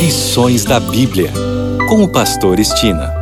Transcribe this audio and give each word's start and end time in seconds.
Lições 0.00 0.64
da 0.64 0.80
Bíblia, 0.80 1.30
com 1.86 2.02
o 2.02 2.08
Pastor 2.08 2.58
Estina. 2.58 3.12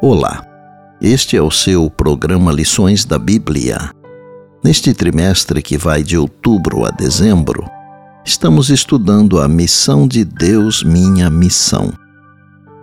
Olá, 0.00 0.42
este 0.98 1.36
é 1.36 1.42
o 1.42 1.50
seu 1.50 1.90
programa 1.90 2.50
Lições 2.50 3.04
da 3.04 3.18
Bíblia. 3.18 3.90
Neste 4.64 4.94
trimestre 4.94 5.60
que 5.60 5.76
vai 5.76 6.02
de 6.02 6.16
outubro 6.16 6.86
a 6.86 6.90
dezembro, 6.90 7.68
estamos 8.24 8.70
estudando 8.70 9.38
a 9.38 9.46
missão 9.46 10.08
de 10.08 10.24
Deus, 10.24 10.82
minha 10.82 11.28
missão. 11.28 11.92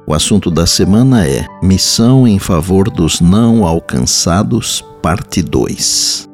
O 0.05 0.14
assunto 0.14 0.52
da 0.52 0.68
semana 0.68 1.25
é 1.25 1.43
Missão 1.64 2.27
em 2.27 2.38
favor 2.38 2.88
dos 2.88 3.20
não 3.20 3.66
alcançados, 3.66 4.86
parte 5.02 5.41
2. 5.41 6.29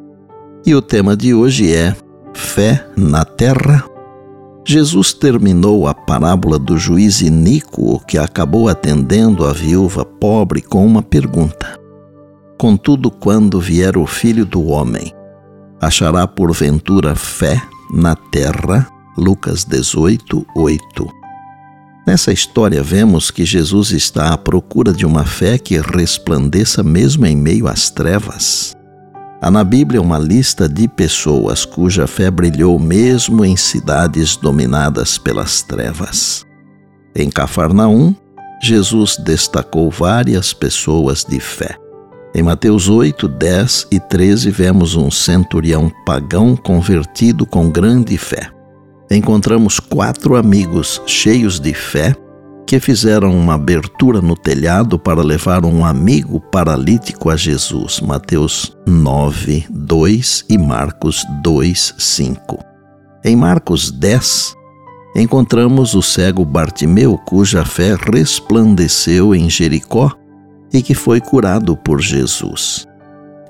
E 0.66 0.76
o 0.76 0.82
tema 0.82 1.16
de 1.16 1.34
hoje 1.34 1.74
é 1.74 1.96
Fé 2.34 2.86
na 2.96 3.24
Terra. 3.24 3.84
Jesus 4.66 5.14
terminou 5.14 5.88
a 5.88 5.94
parábola 5.94 6.58
do 6.58 6.78
juiz 6.78 7.22
iníquo 7.22 8.00
que 8.08 8.18
acabou 8.18 8.70
atendendo 8.70 9.46
a 9.46 9.54
viúva 9.54 10.06
pobre 10.06 10.62
com 10.62 10.86
uma 10.86 11.02
pergunta. 11.02 11.80
Contudo, 12.58 13.12
quando 13.12 13.60
vier 13.60 13.98
o 13.98 14.06
filho 14.06 14.46
do 14.46 14.68
homem, 14.68 15.14
achará 15.82 16.26
porventura 16.26 17.16
fé 17.16 17.62
na 17.94 18.16
terra? 18.16 18.88
Lucas 19.18 19.64
18, 19.66 20.46
8. 20.56 21.24
Nessa 22.08 22.34
história, 22.34 22.82
vemos 22.82 23.32
que 23.32 23.46
Jesus 23.46 23.92
está 23.92 24.34
à 24.34 24.38
procura 24.38 24.92
de 24.92 25.06
uma 25.06 25.26
fé 25.26 25.58
que 25.58 25.80
resplandeça 25.80 26.84
mesmo 26.84 27.26
em 27.26 27.36
meio 27.36 27.68
às 27.68 27.90
trevas. 27.90 28.76
Há 29.44 29.52
na 29.52 29.62
Bíblia 29.66 30.02
uma 30.02 30.18
lista 30.18 30.70
de 30.70 30.88
pessoas 30.88 31.66
cuja 31.66 32.08
fé 32.08 32.32
brilhou 32.32 32.80
mesmo 32.80 33.44
em 33.44 33.58
cidades 33.58 34.38
dominadas 34.38 35.18
pelas 35.18 35.62
trevas. 35.62 36.46
Em 37.14 37.30
Cafarnaum, 37.30 38.16
Jesus 38.62 39.18
destacou 39.18 39.92
várias 39.92 40.54
pessoas 40.54 41.26
de 41.26 41.42
fé. 41.42 41.76
Em 42.34 42.42
Mateus 42.42 42.88
8, 42.88 43.28
10 43.28 43.88
e 43.92 44.00
13, 44.00 44.50
vemos 44.50 44.96
um 44.96 45.12
centurião 45.12 45.92
pagão 46.06 46.56
convertido 46.56 47.46
com 47.46 47.70
grande 47.70 48.18
fé. 48.18 48.50
Encontramos 49.12 49.78
quatro 49.78 50.38
amigos 50.38 51.02
cheios 51.06 51.60
de 51.60 51.74
fé 51.74 52.16
que 52.74 52.80
fizeram 52.80 53.38
uma 53.38 53.54
abertura 53.54 54.20
no 54.20 54.36
telhado 54.36 54.98
para 54.98 55.22
levar 55.22 55.64
um 55.64 55.86
amigo 55.86 56.40
paralítico 56.40 57.30
a 57.30 57.36
Jesus. 57.36 58.02
Mateus 58.02 58.76
9, 58.88 59.68
2 59.70 60.46
e 60.50 60.58
Marcos 60.58 61.24
2, 61.44 61.94
5. 62.00 62.58
Em 63.24 63.36
Marcos 63.36 63.92
10, 63.92 64.56
encontramos 65.16 65.94
o 65.94 66.02
cego 66.02 66.44
Bartimeu, 66.44 67.16
cuja 67.16 67.64
fé 67.64 67.96
resplandeceu 67.96 69.36
em 69.36 69.48
Jericó 69.52 70.12
e 70.74 70.82
que 70.82 70.96
foi 70.96 71.22
curado 71.22 71.78
por 71.78 72.02
Jesus. 72.02 72.88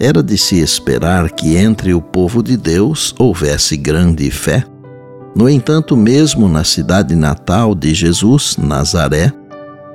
Era 0.01 0.21
de 0.21 0.37
se 0.37 0.59
esperar 0.59 1.29
que 1.31 1.55
entre 1.55 1.93
o 1.93 2.01
povo 2.01 2.43
de 2.43 2.57
Deus 2.57 3.15
houvesse 3.17 3.77
grande 3.77 4.29
fé 4.29 4.65
no 5.35 5.49
entanto, 5.49 5.97
mesmo 5.97 6.47
na 6.47 6.63
cidade 6.63 7.15
natal 7.15 7.73
de 7.73 7.93
Jesus, 7.93 8.55
Nazaré, 8.57 9.33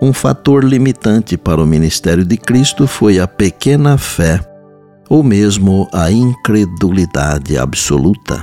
um 0.01 0.13
fator 0.13 0.65
limitante 0.65 1.37
para 1.37 1.63
o 1.63 1.67
ministério 1.67 2.25
de 2.25 2.37
Cristo 2.37 2.87
foi 2.87 3.19
a 3.19 3.27
pequena 3.27 3.99
fé, 3.99 4.41
ou 5.09 5.23
mesmo 5.23 5.89
a 5.93 6.11
incredulidade 6.11 7.57
absoluta. 7.57 8.43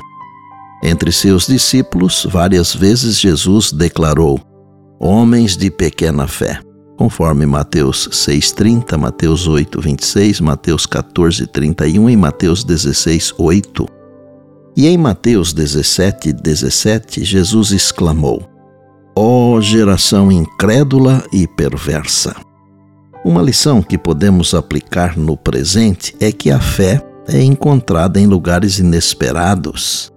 Entre 0.84 1.12
seus 1.12 1.48
discípulos, 1.48 2.28
várias 2.30 2.76
vezes 2.76 3.20
Jesus 3.20 3.72
declarou: 3.72 4.40
Homens 5.00 5.58
de 5.58 5.72
pequena 5.72 6.28
fé, 6.28 6.60
conforme 6.98 7.46
Mateus 7.46 8.10
6,30, 8.12 8.98
Mateus 8.98 9.48
8,26, 9.48 10.42
Mateus 10.42 10.86
14,31 10.86 12.12
e 12.12 12.18
Mateus 12.18 12.66
16,8. 12.66 13.95
E 14.78 14.88
em 14.88 14.98
Mateus 14.98 15.54
17, 15.54 16.34
17, 16.34 17.24
Jesus 17.24 17.72
exclamou: 17.72 18.44
Ó 19.16 19.54
oh, 19.54 19.62
geração 19.62 20.30
incrédula 20.30 21.24
e 21.32 21.48
perversa! 21.48 22.36
Uma 23.24 23.42
lição 23.42 23.82
que 23.82 23.98
podemos 23.98 24.54
aplicar 24.54 25.18
no 25.18 25.38
presente 25.38 26.14
é 26.20 26.30
que 26.30 26.52
a 26.52 26.60
fé 26.60 27.02
é 27.26 27.42
encontrada 27.42 28.20
em 28.20 28.28
lugares 28.28 28.78
inesperados, 28.78 30.12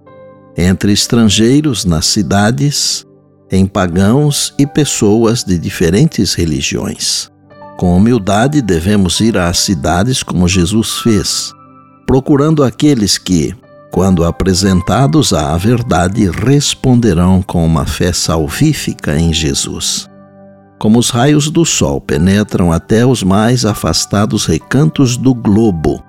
entre 0.57 0.91
estrangeiros 0.91 1.85
nas 1.85 2.05
cidades, 2.05 3.05
em 3.49 3.65
pagãos 3.65 4.53
e 4.59 4.67
pessoas 4.67 5.41
de 5.41 5.57
diferentes 5.57 6.33
religiões. 6.33 7.31
Com 7.77 7.95
humildade 7.95 8.61
devemos 8.61 9.21
ir 9.21 9.37
às 9.37 9.59
cidades 9.59 10.21
como 10.21 10.49
Jesus 10.49 10.97
fez, 10.97 11.53
procurando 12.05 12.61
aqueles 12.61 13.17
que, 13.17 13.55
quando 13.91 14.23
apresentados 14.23 15.33
à 15.33 15.57
verdade, 15.57 16.29
responderão 16.29 17.41
com 17.41 17.65
uma 17.65 17.85
fé 17.85 18.13
salvífica 18.13 19.17
em 19.17 19.33
Jesus. 19.33 20.07
Como 20.77 20.99
os 20.99 21.09
raios 21.09 21.49
do 21.49 21.65
sol 21.65 21.99
penetram 21.99 22.71
até 22.71 23.05
os 23.05 23.23
mais 23.23 23.65
afastados 23.65 24.45
recantos 24.45 25.17
do 25.17 25.33
globo, 25.33 26.01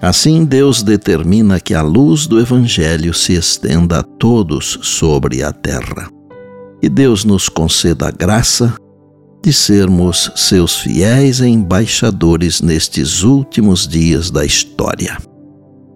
assim 0.00 0.44
Deus 0.44 0.82
determina 0.82 1.60
que 1.60 1.74
a 1.74 1.82
luz 1.82 2.26
do 2.26 2.40
Evangelho 2.40 3.12
se 3.12 3.34
estenda 3.34 3.98
a 3.98 4.02
todos 4.02 4.78
sobre 4.82 5.42
a 5.42 5.52
terra. 5.52 6.08
E 6.80 6.88
Deus 6.88 7.24
nos 7.24 7.48
conceda 7.48 8.08
a 8.08 8.10
graça 8.10 8.74
de 9.42 9.52
sermos 9.52 10.30
seus 10.36 10.78
fiéis 10.78 11.40
embaixadores 11.40 12.60
nestes 12.60 13.22
últimos 13.22 13.86
dias 13.86 14.30
da 14.30 14.44
história. 14.44 15.18